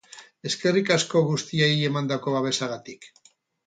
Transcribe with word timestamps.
Eskerrik 0.51 0.89
asko 0.95 1.23
guztiei 1.29 1.71
emandako 1.93 2.37
babesagatik. 2.41 3.13